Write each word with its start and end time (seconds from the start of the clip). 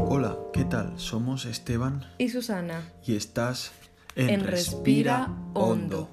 Hola, 0.00 0.36
¿qué 0.52 0.64
tal? 0.64 0.98
Somos 0.98 1.44
Esteban 1.44 2.04
y 2.18 2.28
Susana 2.28 2.92
y 3.06 3.14
estás 3.14 3.70
en, 4.16 4.28
en 4.28 4.44
Respira 4.44 5.32
Hondo, 5.54 6.10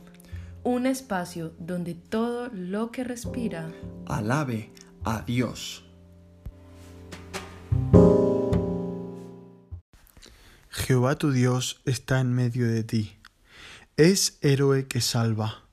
un 0.64 0.86
espacio 0.86 1.54
donde 1.58 1.96
todo 1.96 2.50
lo 2.50 2.92
que 2.92 3.04
respira 3.04 3.72
alabe 4.06 4.72
a 5.04 5.24
Dios. 5.24 5.84
Jehová 10.70 11.16
tu 11.16 11.32
Dios 11.32 11.82
está 11.86 12.20
en 12.20 12.34
medio 12.34 12.68
de 12.68 12.84
ti. 12.84 13.18
Es 13.98 14.38
héroe 14.42 14.88
que 14.88 15.02
salva. 15.02 15.66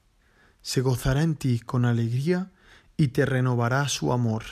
Se 0.63 0.81
gozará 0.81 1.23
en 1.23 1.37
ti 1.37 1.61
con 1.61 1.85
alegría 1.85 2.51
y 2.97 3.09
te 3.09 3.27
renovará 3.27 3.87
su 3.89 4.13
amor, 4.13 4.45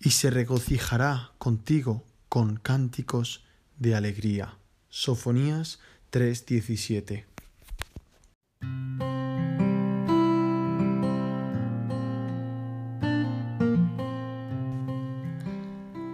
y 0.00 0.10
se 0.10 0.30
regocijará 0.30 1.32
contigo 1.38 2.04
con 2.34 2.56
cánticos 2.56 3.44
de 3.78 3.94
alegría. 3.94 4.58
Sofonías 4.88 5.78
3:17 6.10 7.26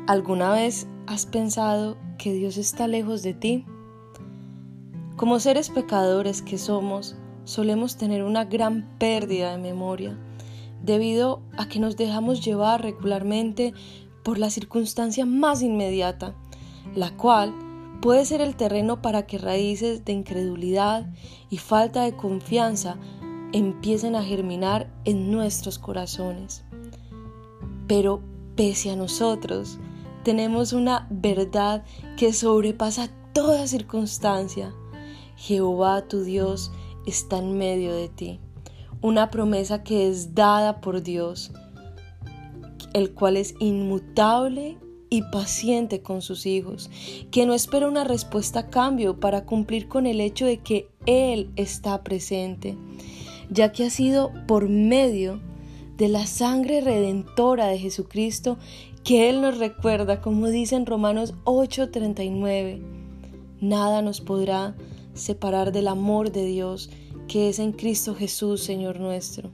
¿Alguna 0.06 0.52
vez 0.52 0.87
has 1.06 1.25
pensado 1.25 1.97
que 2.19 2.34
Dios 2.34 2.59
está 2.59 2.87
lejos 2.87 3.23
de 3.23 3.33
ti? 3.33 3.64
Como 5.16 5.41
seres 5.41 5.70
pecadores 5.70 6.42
que 6.42 6.59
somos, 6.59 7.16
solemos 7.44 7.97
tener 7.97 8.25
una 8.25 8.44
gran 8.44 8.98
pérdida 8.98 9.53
de 9.53 9.62
memoria, 9.62 10.19
debido 10.83 11.41
a 11.56 11.66
que 11.66 11.81
nos 11.81 11.97
dejamos 11.97 12.44
llevar 12.44 12.83
regularmente 12.83 13.72
por 14.22 14.38
la 14.38 14.50
circunstancia 14.50 15.26
más 15.26 15.62
inmediata, 15.62 16.34
la 16.94 17.16
cual 17.16 17.54
puede 18.00 18.24
ser 18.24 18.40
el 18.40 18.56
terreno 18.56 19.02
para 19.02 19.26
que 19.26 19.38
raíces 19.38 20.04
de 20.04 20.12
incredulidad 20.12 21.06
y 21.50 21.58
falta 21.58 22.02
de 22.02 22.16
confianza 22.16 22.96
empiecen 23.52 24.14
a 24.16 24.22
germinar 24.22 24.91
en 25.04 25.30
nuestros 25.30 25.78
corazones. 25.78 26.64
Pero 27.86 28.20
pese 28.56 28.91
a 28.91 28.96
nosotros, 28.96 29.78
tenemos 30.22 30.72
una 30.72 31.06
verdad 31.10 31.84
que 32.16 32.32
sobrepasa 32.32 33.10
toda 33.32 33.66
circunstancia. 33.66 34.72
Jehová 35.36 36.02
tu 36.02 36.22
Dios 36.22 36.70
está 37.06 37.38
en 37.38 37.56
medio 37.56 37.94
de 37.94 38.08
ti. 38.08 38.41
Una 39.02 39.30
promesa 39.30 39.82
que 39.82 40.08
es 40.08 40.34
dada 40.34 40.80
por 40.80 41.02
Dios 41.02 41.52
el 42.95 43.12
cual 43.12 43.36
es 43.36 43.55
inmutable 43.59 44.78
y 45.11 45.23
paciente 45.23 46.03
con 46.03 46.23
sus 46.23 46.47
hijos, 46.47 46.91
que 47.31 47.45
no 47.45 47.55
espera 47.55 47.89
una 47.89 48.05
respuesta 48.05 48.61
a 48.61 48.70
cambio 48.70 49.19
para 49.19 49.45
cumplir 49.45 49.89
con 49.89 50.06
el 50.06 50.20
hecho 50.20 50.47
de 50.47 50.59
que 50.59 50.89
Él 51.06 51.50
está 51.56 52.03
presente, 52.05 52.77
ya 53.50 53.72
que 53.72 53.84
ha 53.84 53.91
sido 53.91 54.33
por 54.47 54.69
medio 54.69 55.41
de 55.97 56.09
la 56.09 56.27
sangre 56.27 56.81
redentora 56.81 57.67
de 57.67 57.78
Jesucristo 57.78 58.56
que 59.05 59.28
Él 59.28 59.41
nos 59.41 59.59
recuerda, 59.59 60.20
como 60.20 60.48
dice 60.48 60.77
en 60.77 60.87
Romanos 60.87 61.34
8:39, 61.44 62.81
nada 63.61 64.03
nos 64.03 64.20
podrá 64.20 64.77
separar 65.15 65.72
del 65.72 65.89
amor 65.89 66.31
de 66.33 66.44
Dios 66.47 66.91
que 67.28 67.48
es 67.48 67.59
en 67.59 67.72
Cristo 67.72 68.15
Jesús, 68.15 68.62
Señor 68.62 68.98
nuestro. 68.98 69.50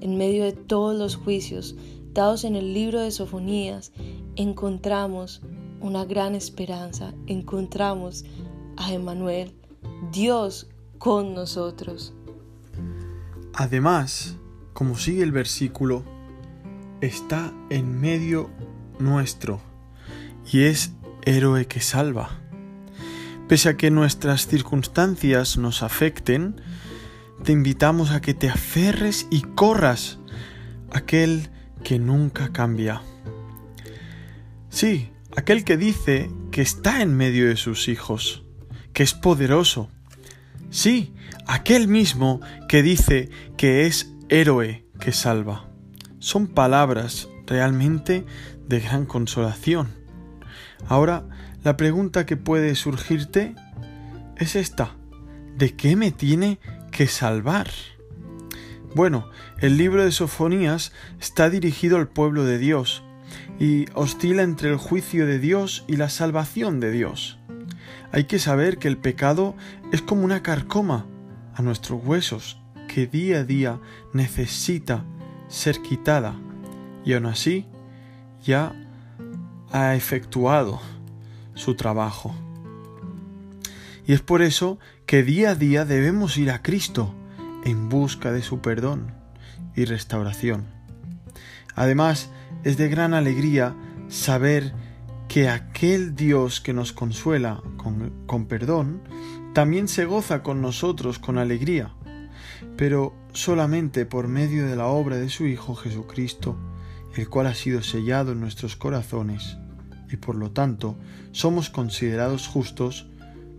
En 0.00 0.18
medio 0.18 0.44
de 0.44 0.52
todos 0.52 0.94
los 0.94 1.16
juicios, 1.16 1.76
en 2.16 2.54
el 2.54 2.72
libro 2.72 3.00
de 3.00 3.10
Sofonías, 3.10 3.90
encontramos 4.36 5.42
una 5.80 6.04
gran 6.04 6.36
esperanza, 6.36 7.12
encontramos 7.26 8.24
a 8.76 8.92
Emanuel, 8.92 9.52
Dios 10.12 10.68
con 10.98 11.34
nosotros. 11.34 12.14
Además, 13.52 14.36
como 14.74 14.96
sigue 14.96 15.24
el 15.24 15.32
versículo, 15.32 16.04
está 17.00 17.52
en 17.68 18.00
medio 18.00 18.48
nuestro 19.00 19.60
y 20.52 20.62
es 20.62 20.92
héroe 21.22 21.66
que 21.66 21.80
salva. 21.80 22.30
Pese 23.48 23.70
a 23.70 23.76
que 23.76 23.90
nuestras 23.90 24.46
circunstancias 24.46 25.58
nos 25.58 25.82
afecten, 25.82 26.60
te 27.42 27.50
invitamos 27.50 28.12
a 28.12 28.20
que 28.20 28.34
te 28.34 28.48
aferres 28.48 29.26
y 29.32 29.42
corras 29.42 30.20
a 30.92 30.98
aquel 30.98 31.50
que 31.82 31.98
nunca 31.98 32.52
cambia. 32.52 33.02
Sí, 34.68 35.10
aquel 35.36 35.64
que 35.64 35.76
dice 35.76 36.30
que 36.50 36.62
está 36.62 37.02
en 37.02 37.16
medio 37.16 37.48
de 37.48 37.56
sus 37.56 37.88
hijos, 37.88 38.44
que 38.92 39.02
es 39.02 39.14
poderoso. 39.14 39.90
Sí, 40.70 41.14
aquel 41.46 41.88
mismo 41.88 42.40
que 42.68 42.82
dice 42.82 43.30
que 43.56 43.86
es 43.86 44.12
héroe 44.28 44.84
que 44.98 45.12
salva. 45.12 45.68
Son 46.18 46.46
palabras 46.46 47.28
realmente 47.46 48.24
de 48.66 48.80
gran 48.80 49.06
consolación. 49.06 49.92
Ahora, 50.88 51.28
la 51.62 51.76
pregunta 51.76 52.26
que 52.26 52.36
puede 52.36 52.74
surgirte 52.74 53.54
es 54.36 54.56
esta. 54.56 54.96
¿De 55.56 55.74
qué 55.76 55.96
me 55.96 56.10
tiene 56.10 56.58
que 56.90 57.06
salvar? 57.06 57.68
Bueno, 58.94 59.28
el 59.58 59.76
libro 59.76 60.04
de 60.04 60.12
Sofonías 60.12 60.92
está 61.20 61.50
dirigido 61.50 61.96
al 61.96 62.06
pueblo 62.06 62.44
de 62.44 62.58
Dios 62.58 63.02
y 63.58 63.86
oscila 63.94 64.42
entre 64.44 64.70
el 64.70 64.76
juicio 64.76 65.26
de 65.26 65.40
Dios 65.40 65.84
y 65.88 65.96
la 65.96 66.08
salvación 66.08 66.78
de 66.78 66.92
Dios. 66.92 67.40
Hay 68.12 68.24
que 68.24 68.38
saber 68.38 68.78
que 68.78 68.86
el 68.86 68.96
pecado 68.96 69.56
es 69.90 70.00
como 70.00 70.24
una 70.24 70.44
carcoma 70.44 71.06
a 71.56 71.62
nuestros 71.62 72.04
huesos 72.04 72.60
que 72.86 73.08
día 73.08 73.38
a 73.38 73.44
día 73.44 73.80
necesita 74.12 75.04
ser 75.48 75.82
quitada 75.82 76.36
y 77.04 77.14
aún 77.14 77.26
así 77.26 77.66
ya 78.44 78.76
ha 79.72 79.96
efectuado 79.96 80.80
su 81.54 81.74
trabajo. 81.74 82.32
Y 84.06 84.12
es 84.12 84.20
por 84.20 84.40
eso 84.40 84.78
que 85.04 85.24
día 85.24 85.50
a 85.50 85.54
día 85.56 85.84
debemos 85.84 86.36
ir 86.36 86.52
a 86.52 86.62
Cristo 86.62 87.12
en 87.64 87.88
busca 87.88 88.32
de 88.32 88.42
su 88.42 88.60
perdón 88.60 89.12
y 89.74 89.84
restauración. 89.84 90.66
Además, 91.74 92.30
es 92.62 92.76
de 92.76 92.88
gran 92.88 93.14
alegría 93.14 93.74
saber 94.08 94.72
que 95.28 95.48
aquel 95.48 96.14
Dios 96.14 96.60
que 96.60 96.72
nos 96.72 96.92
consuela 96.92 97.62
con, 98.26 98.46
perdón, 98.46 99.02
también 99.52 99.88
se 99.88 100.04
goza 100.04 100.42
con 100.42 100.60
nosotros 100.62 101.18
con 101.18 101.38
alegría, 101.38 101.94
pero 102.76 103.14
solamente 103.32 104.06
por 104.06 104.28
medio 104.28 104.66
de 104.66 104.76
la 104.76 104.86
obra 104.86 105.16
de 105.16 105.28
su 105.28 105.46
Hijo 105.46 105.74
Jesucristo, 105.74 106.56
el 107.16 107.28
cual 107.28 107.46
ha 107.46 107.54
sido 107.54 107.82
sellado 107.82 108.32
en 108.32 108.40
nuestros 108.40 108.76
corazones, 108.76 109.56
y 110.10 110.16
por 110.16 110.36
lo 110.36 110.52
tanto 110.52 110.96
somos 111.32 111.70
considerados 111.70 112.46
justos 112.46 113.08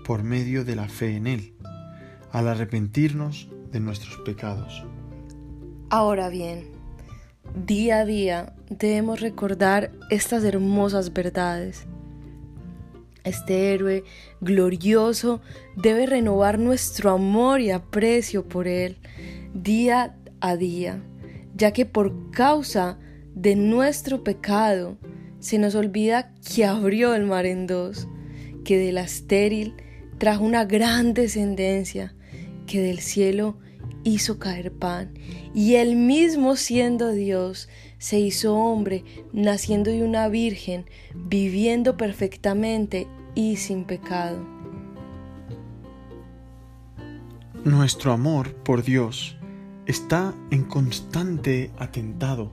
por 0.06 0.24
medio 0.24 0.64
de 0.64 0.76
la 0.76 0.88
fe 0.88 1.16
en 1.16 1.28
Él. 1.28 1.56
Al 2.32 2.48
arrepentirnos, 2.48 3.50
nuestros 3.80 4.18
pecados. 4.20 4.86
Ahora 5.90 6.30
bien, 6.30 6.70
día 7.66 8.00
a 8.00 8.06
día 8.06 8.54
debemos 8.70 9.22
recordar 9.22 9.92
estas 10.10 10.44
hermosas 10.44 11.14
verdades. 11.14 11.86
Este 13.24 13.74
héroe 13.74 14.04
glorioso 14.40 15.42
debe 15.76 16.06
renovar 16.06 16.60
nuestro 16.60 17.12
amor 17.12 17.60
y 17.62 17.72
aprecio 17.72 18.48
por 18.48 18.68
él 18.68 18.98
día 19.54 20.16
a 20.42 20.58
día, 20.58 21.02
ya 21.56 21.72
que 21.72 21.86
por 21.86 22.30
causa 22.32 23.00
de 23.34 23.56
nuestro 23.56 24.24
pecado 24.24 24.98
se 25.40 25.58
nos 25.58 25.76
olvida 25.76 26.34
que 26.54 26.66
abrió 26.66 27.16
el 27.16 27.26
mar 27.26 27.46
en 27.46 27.68
dos, 27.68 28.08
que 28.64 28.78
de 28.78 28.92
la 28.92 29.02
estéril 29.04 29.76
trajo 30.18 30.44
una 30.44 30.66
gran 30.66 31.14
descendencia, 31.14 32.14
que 32.68 32.82
del 32.82 33.00
cielo 33.00 33.58
hizo 34.06 34.40
caer 34.40 34.72
pan, 34.72 35.14
y 35.54 35.76
él 35.76 35.98
mismo 35.98 36.56
siendo 36.56 37.12
Dios, 37.12 37.68
se 37.98 38.20
hizo 38.20 38.56
hombre, 38.56 39.04
naciendo 39.34 39.92
de 39.92 40.04
una 40.04 40.30
virgen, 40.30 40.86
viviendo 41.14 41.98
perfectamente 41.98 43.08
y 43.34 43.58
sin 43.58 43.84
pecado. 43.84 44.38
Nuestro 47.66 48.14
amor 48.14 48.54
por 48.54 48.84
Dios 48.84 49.36
está 49.88 50.36
en 50.52 50.64
constante 50.64 51.72
atentado, 51.80 52.52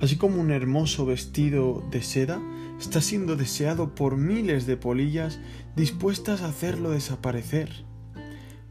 así 0.00 0.16
como 0.16 0.40
un 0.40 0.50
hermoso 0.50 1.06
vestido 1.06 1.84
de 1.92 2.02
seda 2.02 2.40
está 2.80 3.00
siendo 3.00 3.36
deseado 3.36 3.94
por 3.94 4.16
miles 4.16 4.66
de 4.66 4.76
polillas 4.76 5.38
dispuestas 5.76 6.42
a 6.42 6.48
hacerlo 6.48 6.90
desaparecer. 6.90 7.87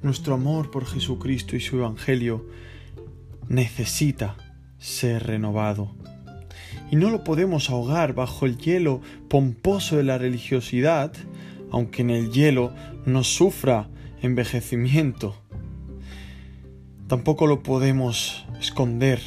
Nuestro 0.01 0.35
amor 0.35 0.69
por 0.69 0.85
Jesucristo 0.85 1.55
y 1.55 1.59
su 1.59 1.77
Evangelio 1.77 2.45
necesita 3.49 4.35
ser 4.77 5.25
renovado. 5.25 5.95
y 6.89 6.95
no 6.95 7.09
lo 7.09 7.23
podemos 7.23 7.69
ahogar 7.69 8.13
bajo 8.13 8.45
el 8.45 8.57
hielo 8.57 9.01
pomposo 9.27 9.97
de 9.97 10.03
la 10.03 10.17
religiosidad, 10.17 11.11
aunque 11.69 12.01
en 12.01 12.11
el 12.11 12.31
hielo 12.31 12.73
no 13.05 13.23
sufra 13.25 13.89
envejecimiento. 14.21 15.35
Tampoco 17.07 17.45
lo 17.47 17.63
podemos 17.63 18.45
esconder 18.59 19.19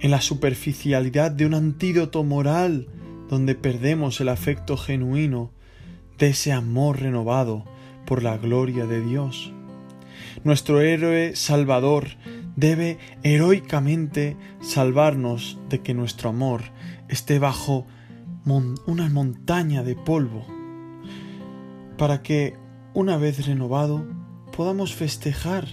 en 0.00 0.10
la 0.10 0.20
superficialidad 0.20 1.30
de 1.30 1.46
un 1.46 1.54
antídoto 1.54 2.24
moral 2.24 2.88
donde 3.28 3.54
perdemos 3.54 4.20
el 4.20 4.28
afecto 4.28 4.76
genuino 4.76 5.50
de 6.18 6.28
ese 6.28 6.52
amor 6.52 7.00
renovado 7.00 7.64
por 8.04 8.22
la 8.22 8.36
gloria 8.36 8.86
de 8.86 9.00
Dios. 9.00 9.52
Nuestro 10.44 10.80
héroe 10.80 11.36
salvador 11.36 12.08
debe 12.56 12.98
heroicamente 13.22 14.36
salvarnos 14.60 15.58
de 15.68 15.80
que 15.80 15.94
nuestro 15.94 16.30
amor 16.30 16.62
esté 17.08 17.38
bajo 17.38 17.86
una 18.44 19.08
montaña 19.08 19.82
de 19.82 19.94
polvo, 19.94 20.46
para 21.96 22.22
que, 22.22 22.56
una 22.94 23.16
vez 23.16 23.46
renovado, 23.46 24.06
podamos 24.56 24.94
festejar 24.94 25.68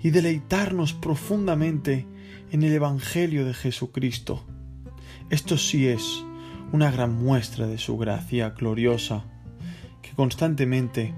y 0.00 0.10
deleitarnos 0.10 0.92
profundamente 0.92 2.06
en 2.50 2.62
el 2.62 2.72
Evangelio 2.72 3.44
de 3.44 3.54
Jesucristo. 3.54 4.44
Esto 5.30 5.56
sí 5.58 5.88
es 5.88 6.24
una 6.72 6.90
gran 6.90 7.14
muestra 7.14 7.66
de 7.66 7.78
su 7.78 7.98
gracia 7.98 8.50
gloriosa, 8.50 9.24
que 10.02 10.10
constantemente, 10.12 11.14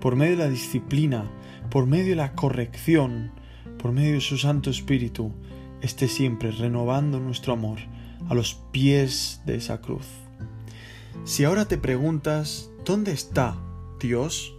por 0.00 0.16
medio 0.16 0.36
de 0.36 0.44
la 0.44 0.50
disciplina, 0.50 1.30
por 1.70 1.86
medio 1.86 2.10
de 2.10 2.16
la 2.16 2.32
corrección, 2.34 3.32
por 3.78 3.92
medio 3.92 4.14
de 4.14 4.20
su 4.20 4.38
Santo 4.38 4.70
Espíritu, 4.70 5.32
esté 5.80 6.08
siempre 6.08 6.50
renovando 6.50 7.20
nuestro 7.20 7.52
amor 7.52 7.78
a 8.28 8.34
los 8.34 8.54
pies 8.72 9.40
de 9.46 9.56
esa 9.56 9.80
cruz. 9.80 10.06
Si 11.24 11.44
ahora 11.44 11.66
te 11.66 11.78
preguntas, 11.78 12.70
¿dónde 12.84 13.12
está 13.12 13.56
Dios? 14.00 14.54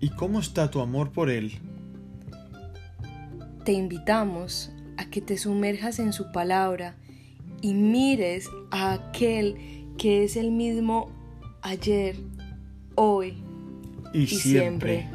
¿Y 0.00 0.10
cómo 0.10 0.40
está 0.40 0.70
tu 0.70 0.80
amor 0.80 1.10
por 1.10 1.30
Él? 1.30 1.58
Te 3.64 3.72
invitamos 3.72 4.70
a 4.96 5.10
que 5.10 5.20
te 5.20 5.36
sumerjas 5.36 5.98
en 5.98 6.12
su 6.12 6.32
palabra 6.32 6.96
y 7.60 7.74
mires 7.74 8.48
a 8.70 8.92
aquel 8.92 9.56
que 9.98 10.24
es 10.24 10.36
el 10.36 10.50
mismo 10.50 11.10
ayer, 11.62 12.16
hoy 12.94 13.42
y, 14.12 14.26
siempre. 14.26 15.10